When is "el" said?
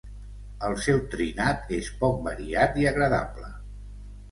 0.69-0.77